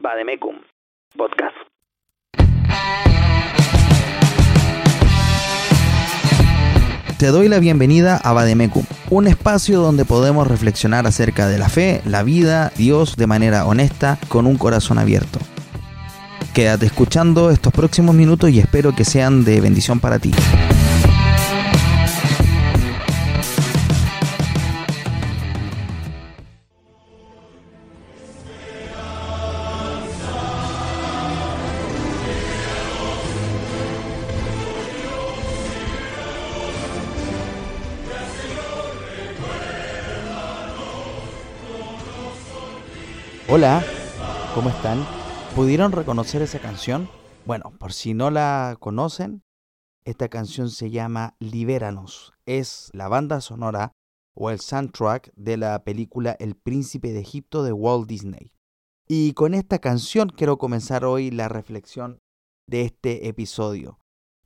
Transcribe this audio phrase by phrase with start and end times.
[0.00, 0.56] Bademecum
[1.16, 1.56] Podcast.
[7.18, 12.02] Te doy la bienvenida a Bademecum, un espacio donde podemos reflexionar acerca de la fe,
[12.04, 15.38] la vida, Dios de manera honesta, con un corazón abierto.
[16.54, 20.32] Quédate escuchando estos próximos minutos y espero que sean de bendición para ti.
[43.54, 43.84] Hola,
[44.54, 45.04] ¿cómo están?
[45.54, 47.10] ¿Pudieron reconocer esa canción?
[47.44, 49.42] Bueno, por si no la conocen,
[50.06, 52.32] esta canción se llama Libéranos.
[52.46, 53.92] Es la banda sonora
[54.32, 58.54] o el soundtrack de la película El Príncipe de Egipto de Walt Disney.
[59.06, 62.20] Y con esta canción quiero comenzar hoy la reflexión
[62.66, 63.98] de este episodio.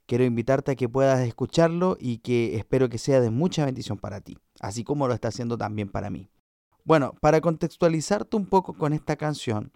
[0.07, 4.21] Quiero invitarte a que puedas escucharlo y que espero que sea de mucha bendición para
[4.21, 6.29] ti, así como lo está haciendo también para mí.
[6.87, 9.73] Bueno, para contextualizarte un poco con esta canción,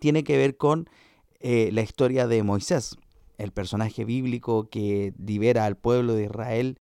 [0.00, 0.90] tiene que ver con
[1.38, 2.96] eh, la historia de Moisés,
[3.38, 6.80] el personaje bíblico que libera al pueblo de Israel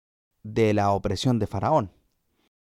[0.43, 1.93] de la opresión de Faraón.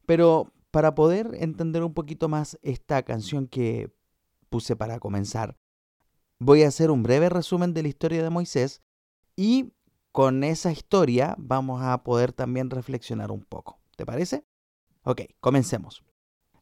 [0.08, 3.94] Pero para poder entender un poquito más esta canción que
[4.50, 5.60] puse para comenzar,
[6.40, 8.82] voy a hacer un breve resumen de la historia de Moisés
[9.36, 9.74] y
[10.12, 13.80] con esa historia vamos a poder también reflexionar un poco.
[13.96, 14.44] ¿Te parece?
[15.04, 16.07] Ok, comencemos.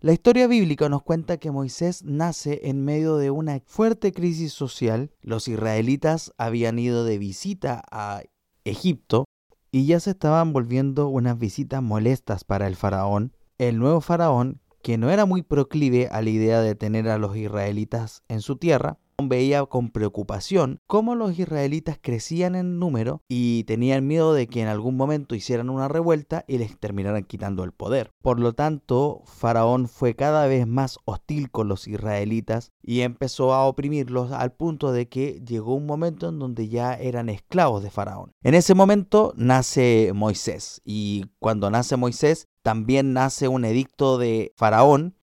[0.05, 5.09] La historia bíblica nos cuenta que Moisés nace en medio de una fuerte crisis social.
[5.23, 8.21] Los israelitas habían ido de visita a
[8.65, 9.25] Egipto
[9.71, 13.33] y ya se estaban volviendo unas visitas molestas para el faraón.
[13.57, 17.35] El nuevo faraón, que no era muy proclive a la idea de tener a los
[17.35, 24.07] israelitas en su tierra, veía con preocupación cómo los israelitas crecían en número y tenían
[24.07, 28.11] miedo de que en algún momento hicieran una revuelta y les terminaran quitando el poder.
[28.21, 33.65] Por lo tanto, Faraón fue cada vez más hostil con los israelitas y empezó a
[33.65, 38.31] oprimirlos al punto de que llegó un momento en donde ya eran esclavos de Faraón.
[38.43, 45.15] En ese momento nace Moisés y cuando nace Moisés también nace un edicto de Faraón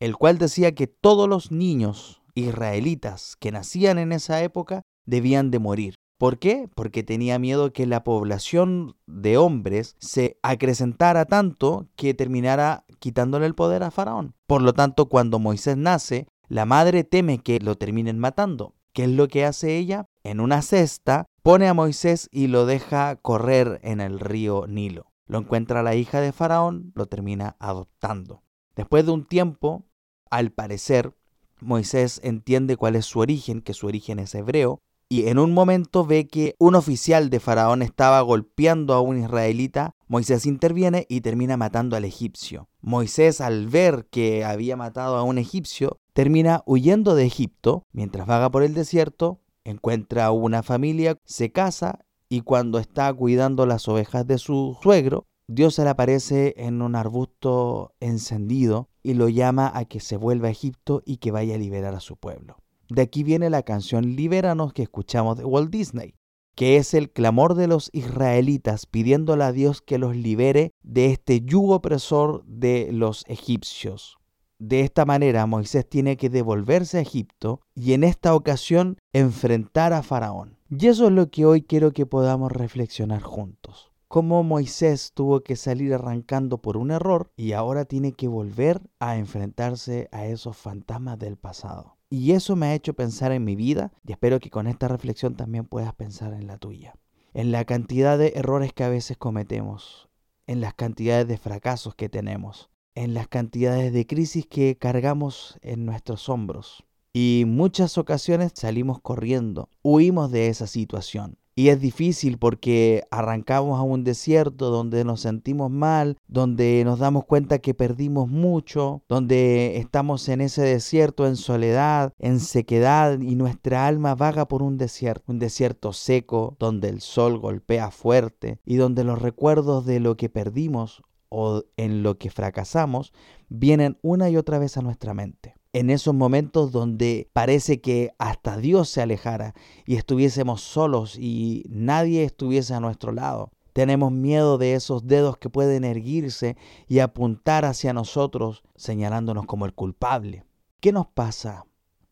[0.00, 5.58] el cual decía que todos los niños israelitas que nacían en esa época debían de
[5.58, 5.94] morir.
[6.18, 6.68] ¿Por qué?
[6.74, 13.54] Porque tenía miedo que la población de hombres se acrecentara tanto que terminara quitándole el
[13.54, 14.34] poder a Faraón.
[14.48, 18.74] Por lo tanto, cuando Moisés nace, la madre teme que lo terminen matando.
[18.92, 20.06] ¿Qué es lo que hace ella?
[20.24, 25.12] En una cesta pone a Moisés y lo deja correr en el río Nilo.
[25.26, 28.42] Lo encuentra la hija de Faraón, lo termina adoptando.
[28.74, 29.84] Después de un tiempo,
[30.30, 31.14] al parecer,
[31.60, 34.80] Moisés entiende cuál es su origen, que su origen es hebreo,
[35.10, 39.94] y en un momento ve que un oficial de Faraón estaba golpeando a un israelita,
[40.06, 42.68] Moisés interviene y termina matando al egipcio.
[42.82, 48.50] Moisés al ver que había matado a un egipcio, termina huyendo de Egipto, mientras vaga
[48.50, 54.36] por el desierto, encuentra una familia, se casa y cuando está cuidando las ovejas de
[54.36, 60.00] su suegro, Dios se le aparece en un arbusto encendido y lo llama a que
[60.00, 62.58] se vuelva a Egipto y que vaya a liberar a su pueblo.
[62.90, 66.14] De aquí viene la canción Libéranos que escuchamos de Walt Disney,
[66.54, 71.40] que es el clamor de los israelitas pidiéndole a Dios que los libere de este
[71.40, 74.18] yugo opresor de los egipcios.
[74.58, 80.02] De esta manera Moisés tiene que devolverse a Egipto y en esta ocasión enfrentar a
[80.02, 80.58] Faraón.
[80.68, 85.54] Y eso es lo que hoy quiero que podamos reflexionar juntos cómo Moisés tuvo que
[85.54, 91.18] salir arrancando por un error y ahora tiene que volver a enfrentarse a esos fantasmas
[91.18, 91.98] del pasado.
[92.10, 95.36] Y eso me ha hecho pensar en mi vida y espero que con esta reflexión
[95.36, 96.94] también puedas pensar en la tuya.
[97.34, 100.08] En la cantidad de errores que a veces cometemos,
[100.46, 105.84] en las cantidades de fracasos que tenemos, en las cantidades de crisis que cargamos en
[105.84, 106.84] nuestros hombros.
[107.12, 111.36] Y muchas ocasiones salimos corriendo, huimos de esa situación.
[111.58, 117.24] Y es difícil porque arrancamos a un desierto donde nos sentimos mal, donde nos damos
[117.24, 123.88] cuenta que perdimos mucho, donde estamos en ese desierto en soledad, en sequedad y nuestra
[123.88, 129.02] alma vaga por un desierto, un desierto seco donde el sol golpea fuerte y donde
[129.02, 133.12] los recuerdos de lo que perdimos o en lo que fracasamos
[133.48, 138.56] vienen una y otra vez a nuestra mente en esos momentos donde parece que hasta
[138.56, 139.54] Dios se alejara
[139.86, 143.52] y estuviésemos solos y nadie estuviese a nuestro lado.
[143.74, 146.56] Tenemos miedo de esos dedos que pueden erguirse
[146.88, 150.44] y apuntar hacia nosotros señalándonos como el culpable.
[150.80, 151.64] ¿Qué nos pasa?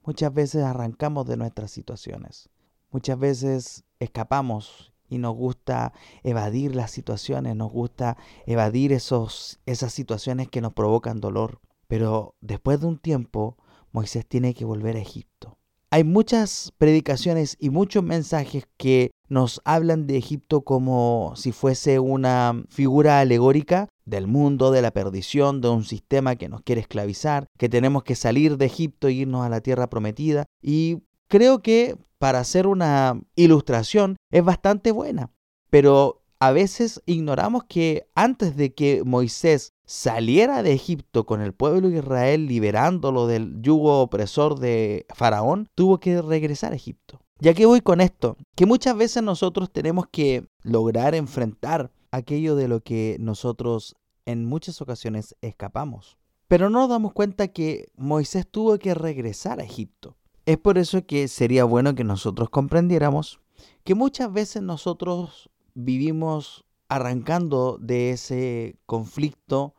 [0.04, 2.48] Muchas veces arrancamos de nuestras situaciones.
[2.92, 5.92] Muchas veces escapamos y nos gusta
[6.22, 8.16] evadir las situaciones, nos gusta
[8.46, 11.60] evadir esos, esas situaciones que nos provocan dolor.
[11.88, 13.56] Pero después de un tiempo,
[13.92, 15.58] Moisés tiene que volver a Egipto.
[15.90, 22.64] Hay muchas predicaciones y muchos mensajes que nos hablan de Egipto como si fuese una
[22.68, 27.68] figura alegórica del mundo, de la perdición, de un sistema que nos quiere esclavizar, que
[27.68, 30.46] tenemos que salir de Egipto e irnos a la tierra prometida.
[30.60, 30.98] Y
[31.28, 35.32] creo que para hacer una ilustración es bastante buena,
[35.70, 41.88] pero a veces ignoramos que antes de que Moisés saliera de Egipto con el pueblo
[41.88, 47.20] de Israel liberándolo del yugo opresor de Faraón, tuvo que regresar a Egipto.
[47.38, 52.68] Ya que voy con esto, que muchas veces nosotros tenemos que lograr enfrentar aquello de
[52.68, 53.94] lo que nosotros
[54.24, 56.18] en muchas ocasiones escapamos.
[56.48, 60.16] Pero no nos damos cuenta que Moisés tuvo que regresar a Egipto.
[60.46, 63.40] Es por eso que sería bueno que nosotros comprendiéramos
[63.84, 69.74] que muchas veces nosotros vivimos arrancando de ese conflicto,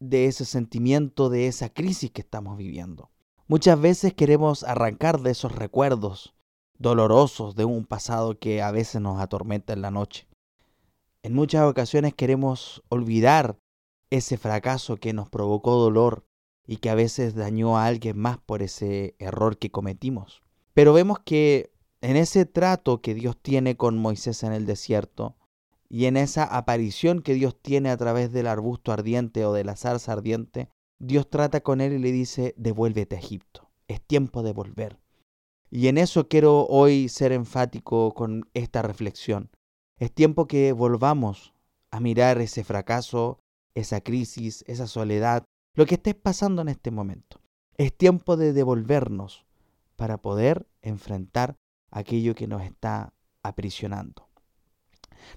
[0.00, 3.10] de ese sentimiento, de esa crisis que estamos viviendo.
[3.48, 6.34] Muchas veces queremos arrancar de esos recuerdos
[6.78, 10.26] dolorosos de un pasado que a veces nos atormenta en la noche.
[11.22, 13.58] En muchas ocasiones queremos olvidar
[14.10, 16.26] ese fracaso que nos provocó dolor
[16.66, 20.42] y que a veces dañó a alguien más por ese error que cometimos.
[20.74, 25.36] Pero vemos que en ese trato que Dios tiene con Moisés en el desierto
[25.88, 29.76] y en esa aparición que Dios tiene a través del arbusto ardiente o de la
[29.76, 30.68] zarza ardiente,
[30.98, 34.98] Dios trata con él y le dice, devuélvete a Egipto, es tiempo de volver.
[35.70, 39.50] Y en eso quiero hoy ser enfático con esta reflexión.
[39.98, 41.54] Es tiempo que volvamos
[41.90, 43.40] a mirar ese fracaso,
[43.74, 45.44] esa crisis, esa soledad,
[45.74, 47.40] lo que estés pasando en este momento.
[47.76, 49.44] Es tiempo de devolvernos
[49.96, 51.56] para poder enfrentar
[51.90, 53.12] aquello que nos está
[53.42, 54.25] aprisionando.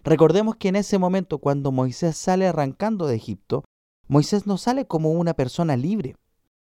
[0.04, 3.64] Recordemos que en ese momento, cuando Moisés sale arrancando de Egipto,
[4.08, 6.16] Moisés no sale como una persona libre.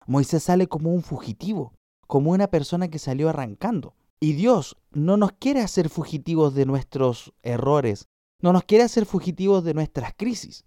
[0.06, 1.74] Moisés sale como un fugitivo,
[2.06, 3.94] como una persona que salió arrancando.
[4.20, 8.08] Y Dios no nos quiere hacer fugitivos de nuestros errores,
[8.42, 10.64] no nos quiere hacer fugitivos de nuestras crisis.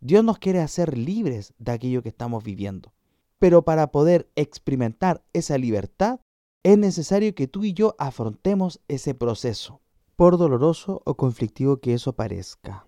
[0.00, 2.92] Dios nos quiere hacer libres de aquello que estamos viviendo.
[3.38, 6.20] Pero para poder experimentar esa libertad,
[6.62, 9.82] es necesario que tú y yo afrontemos ese proceso,
[10.16, 12.86] por doloroso o conflictivo que eso parezca.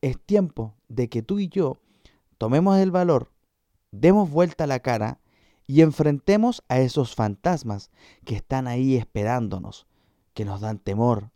[0.00, 1.78] Es tiempo de que tú y yo
[2.38, 3.32] tomemos el valor,
[3.90, 5.20] demos vuelta la cara
[5.66, 7.90] y enfrentemos a esos fantasmas
[8.24, 9.86] que están ahí esperándonos,
[10.34, 11.30] que nos dan temor,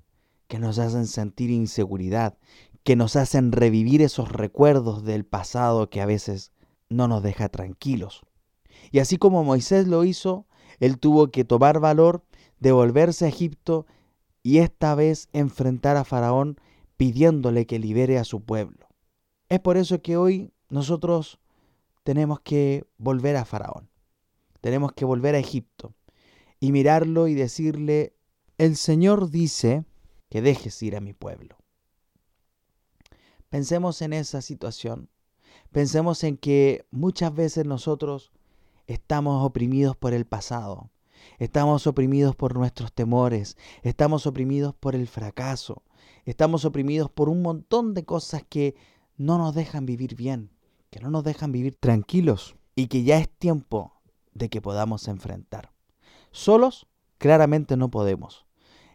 [0.49, 2.39] que nos hacen sentir inseguridad,
[2.85, 6.53] que nos hacen revivir esos recuerdos del pasado que a veces
[6.89, 8.23] no nos deja tranquilos.
[8.91, 10.47] Y así como Moisés lo hizo,
[10.81, 12.25] él tuvo que tomar valor,
[12.61, 13.87] devolverse a Egipto
[14.43, 16.59] y esta vez enfrentar a Faraón
[16.97, 18.89] pidiéndole que libere a su pueblo.
[19.49, 21.39] Es por eso que hoy nosotros
[22.03, 23.89] tenemos que volver a Faraón,
[24.61, 25.95] tenemos que volver a Egipto
[26.61, 28.15] y mirarlo y decirle,
[28.59, 29.85] el Señor dice
[30.29, 31.57] que dejes ir a mi pueblo.
[33.49, 35.09] Pensemos en esa situación.
[35.73, 38.33] Pensemos en que muchas veces nosotros
[38.87, 40.91] estamos oprimidos por el pasado,
[41.39, 45.83] estamos oprimidos por nuestros temores, estamos oprimidos por el fracaso,
[46.25, 48.75] estamos oprimidos por un montón de cosas que
[49.17, 50.51] no nos dejan vivir bien,
[50.91, 53.93] que no nos dejan vivir tranquilos y que ya es tiempo
[54.35, 55.73] de que podamos enfrentar.
[56.31, 56.87] Solos,
[57.19, 58.47] claramente no podemos.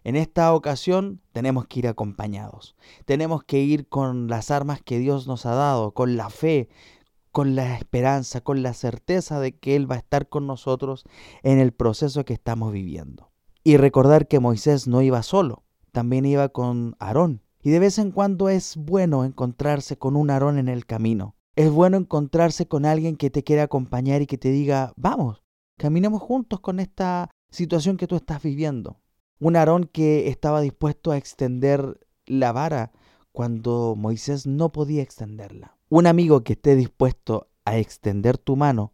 [0.03, 2.75] En esta ocasión tenemos que ir acompañados.
[3.06, 6.70] Tenemos que ir con las armas que Dios nos ha dado, con la fe,
[7.34, 11.04] con la esperanza, con la certeza de que Él va a estar con nosotros
[11.42, 13.32] en el proceso que estamos viviendo.
[13.63, 17.42] Y recordar que Moisés no iba solo, también iba con Aarón.
[17.63, 21.36] Y de vez en cuando es bueno encontrarse con un Aarón en el camino.
[21.56, 25.42] Es bueno encontrarse con alguien que te quiera acompañar y que te diga, vamos,
[25.78, 29.00] caminemos juntos con esta situación que tú estás viviendo.
[29.40, 32.92] Un Aarón que estaba dispuesto a extender la vara
[33.34, 35.75] cuando Moisés no podía extenderla.
[35.90, 38.94] Un amigo que esté dispuesto a extender tu mano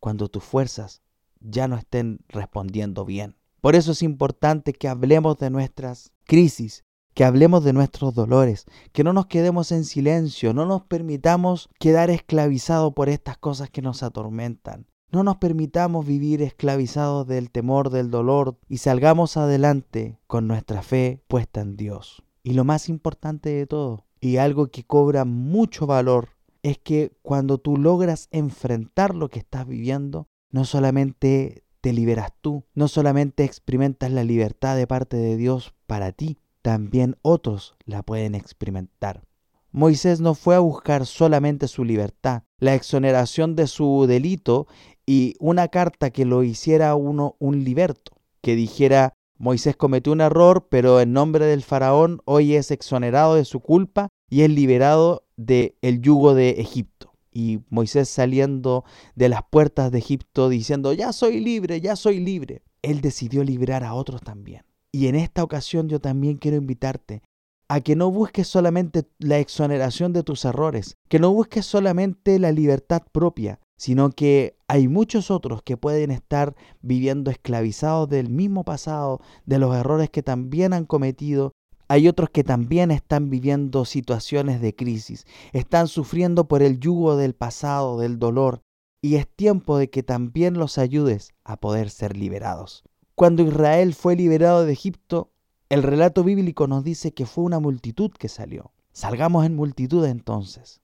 [0.00, 1.02] cuando tus fuerzas
[1.40, 3.36] ya no estén respondiendo bien.
[3.60, 9.04] Por eso es importante que hablemos de nuestras crisis, que hablemos de nuestros dolores, que
[9.04, 14.02] no nos quedemos en silencio, no nos permitamos quedar esclavizados por estas cosas que nos
[14.02, 14.86] atormentan.
[15.10, 21.22] No nos permitamos vivir esclavizados del temor, del dolor y salgamos adelante con nuestra fe
[21.28, 22.23] puesta en Dios.
[22.44, 26.28] Y lo más importante de todo, y algo que cobra mucho valor,
[26.62, 32.64] es que cuando tú logras enfrentar lo que estás viviendo, no solamente te liberas tú,
[32.74, 38.34] no solamente experimentas la libertad de parte de Dios para ti, también otros la pueden
[38.34, 39.24] experimentar.
[39.70, 44.66] Moisés no fue a buscar solamente su libertad, la exoneración de su delito
[45.06, 50.68] y una carta que lo hiciera uno un liberto, que dijera Moisés cometió un error,
[50.70, 55.74] pero en nombre del faraón hoy es exonerado de su culpa y es liberado del
[55.82, 57.12] el yugo de Egipto.
[57.32, 58.84] Y Moisés saliendo
[59.16, 62.62] de las puertas de Egipto diciendo, ya soy libre, ya soy libre.
[62.82, 64.62] Él decidió liberar a otros también.
[64.92, 67.22] Y en esta ocasión yo también quiero invitarte
[67.68, 72.52] a que no busques solamente la exoneración de tus errores, que no busques solamente la
[72.52, 79.20] libertad propia, sino que hay muchos otros que pueden estar viviendo esclavizados del mismo pasado,
[79.46, 81.52] de los errores que también han cometido.
[81.88, 87.34] Hay otros que también están viviendo situaciones de crisis, están sufriendo por el yugo del
[87.34, 88.62] pasado, del dolor,
[89.02, 92.84] y es tiempo de que también los ayudes a poder ser liberados.
[93.14, 95.30] Cuando Israel fue liberado de Egipto,
[95.68, 98.72] el relato bíblico nos dice que fue una multitud que salió.
[98.92, 100.80] Salgamos en multitud entonces.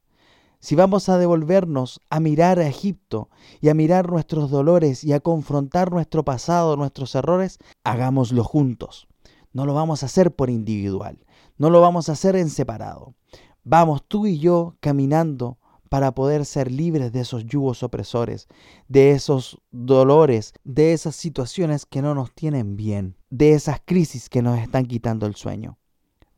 [0.63, 3.31] Si vamos a devolvernos a mirar a Egipto
[3.63, 9.09] y a mirar nuestros dolores y a confrontar nuestro pasado, nuestros errores, hagámoslo juntos.
[9.55, 11.25] No lo vamos a hacer por individual,
[11.57, 13.15] no lo vamos a hacer en separado.
[13.65, 15.57] Vamos tú y yo caminando
[15.89, 18.47] para poder ser libres de esos yugos opresores,
[18.87, 24.43] de esos dolores, de esas situaciones que no nos tienen bien, de esas crisis que
[24.43, 25.79] nos están quitando el sueño.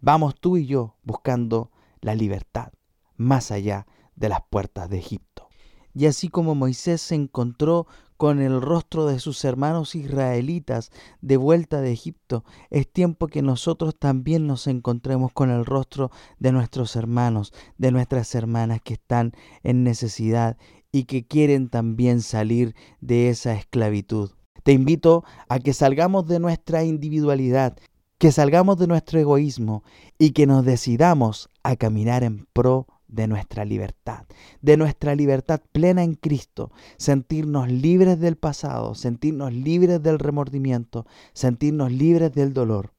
[0.00, 2.72] Vamos tú y yo buscando la libertad,
[3.16, 5.48] más allá de las puertas de Egipto.
[5.94, 10.90] Y así como Moisés se encontró con el rostro de sus hermanos israelitas
[11.20, 16.52] de vuelta de Egipto, es tiempo que nosotros también nos encontremos con el rostro de
[16.52, 19.32] nuestros hermanos, de nuestras hermanas que están
[19.64, 20.56] en necesidad
[20.92, 24.30] y que quieren también salir de esa esclavitud.
[24.62, 27.76] Te invito a que salgamos de nuestra individualidad,
[28.18, 29.82] que salgamos de nuestro egoísmo
[30.16, 34.24] y que nos decidamos a caminar en pro de nuestra libertad,
[34.62, 41.92] de nuestra libertad plena en Cristo, sentirnos libres del pasado, sentirnos libres del remordimiento, sentirnos
[41.92, 42.94] libres del dolor.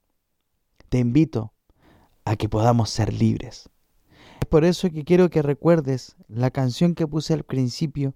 [0.90, 1.54] Te invito
[2.26, 3.70] a que podamos ser libres.
[4.40, 8.14] Es por eso que quiero que recuerdes la canción que puse al principio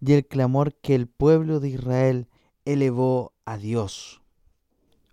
[0.00, 2.28] y el clamor que el pueblo de Israel
[2.66, 4.20] elevó a Dios.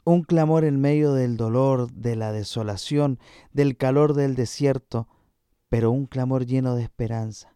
[0.03, 3.19] Un clamor en medio del dolor, de la desolación,
[3.53, 5.07] del calor del desierto,
[5.69, 7.55] pero un clamor lleno de esperanza.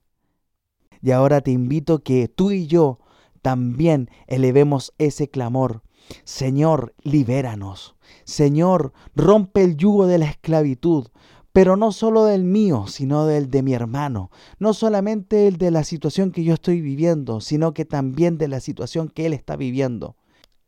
[1.01, 2.99] Y ahora te invito que tú y yo
[3.41, 5.81] también elevemos ese clamor.
[6.23, 7.95] Señor, libéranos.
[8.25, 11.07] Señor, rompe el yugo de la esclavitud,
[11.53, 14.31] pero no solo del mío, sino del de mi hermano.
[14.59, 18.59] No solamente el de la situación que yo estoy viviendo, sino que también de la
[18.59, 20.15] situación que él está viviendo.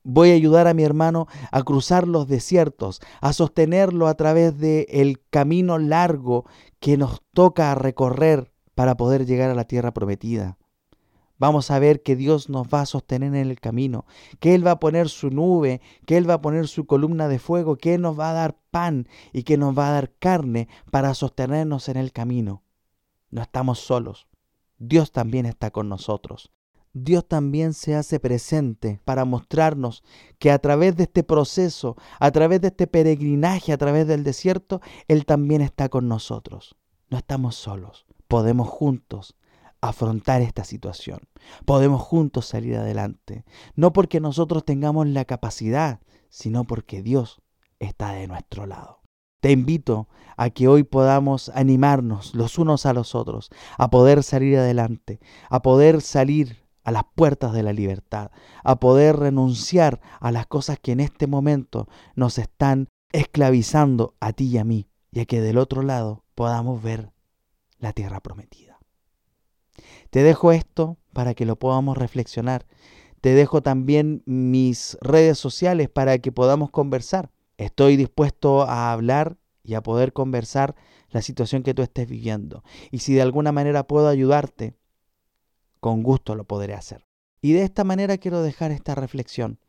[0.03, 4.87] Voy a ayudar a mi hermano a cruzar los desiertos, a sostenerlo a través del
[4.89, 6.45] el camino largo
[6.79, 10.57] que nos toca recorrer para poder llegar a la tierra prometida.
[11.37, 14.05] Vamos a ver que Dios nos va a sostener en el camino,
[14.39, 17.39] que Él va a poner su nube, que Él va a poner su columna de
[17.39, 20.67] fuego, que Él nos va a dar pan y que nos va a dar carne
[20.91, 22.61] para sostenernos en el camino.
[23.31, 24.27] No estamos solos.
[24.77, 26.51] Dios también está con nosotros.
[26.93, 30.03] Dios también se hace presente para mostrarnos
[30.39, 34.81] que a través de este proceso, a través de este peregrinaje, a través del desierto,
[35.07, 36.75] Él también está con nosotros.
[37.09, 39.35] No estamos solos, podemos juntos
[39.79, 41.19] afrontar esta situación,
[41.65, 43.45] podemos juntos salir adelante,
[43.75, 47.41] no porque nosotros tengamos la capacidad, sino porque Dios
[47.79, 49.01] está de nuestro lado.
[49.39, 50.07] Te invito
[50.37, 55.19] a que hoy podamos animarnos los unos a los otros, a poder salir adelante,
[55.49, 58.31] a poder salir a las puertas de la libertad,
[58.63, 64.45] a poder renunciar a las cosas que en este momento nos están esclavizando a ti
[64.45, 67.11] y a mí, y a que del otro lado podamos ver
[67.79, 68.79] la tierra prometida.
[70.09, 72.65] Te dejo esto para que lo podamos reflexionar.
[73.21, 77.31] Te dejo también mis redes sociales para que podamos conversar.
[77.57, 80.75] Estoy dispuesto a hablar y a poder conversar
[81.09, 82.63] la situación que tú estés viviendo.
[82.89, 84.75] Y si de alguna manera puedo ayudarte,
[85.81, 87.05] con gusto lo podré hacer.
[87.41, 89.59] Y de esta manera quiero dejar esta reflexión,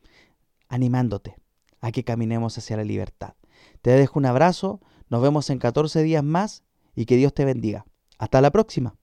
[0.68, 1.34] animándote
[1.80, 3.34] a que caminemos hacia la libertad.
[3.80, 6.62] Te dejo un abrazo, nos vemos en 14 días más
[6.94, 7.86] y que Dios te bendiga.
[8.18, 8.94] Hasta la próxima.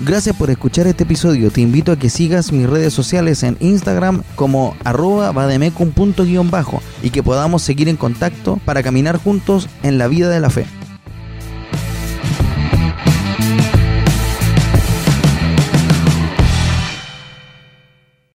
[0.00, 1.50] Gracias por escuchar este episodio.
[1.50, 7.22] Te invito a que sigas mis redes sociales en Instagram como arroba bademecum.bajo y que
[7.22, 10.66] podamos seguir en contacto para caminar juntos en la vida de la fe.